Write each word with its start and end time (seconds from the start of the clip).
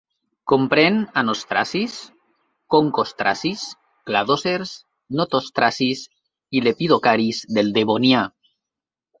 Comprèn 0.51 0.95
anostracis, 1.21 1.97
concostracis, 2.75 3.67
cladòcers, 4.09 4.73
notostracis 5.21 6.03
i 6.61 6.65
lepidocaris 6.71 7.47
del 7.59 7.75
Devonià. 7.77 8.25